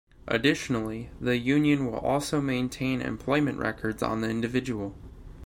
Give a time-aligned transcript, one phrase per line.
[0.27, 4.95] Additionally, the union will also maintain employment records on the individual.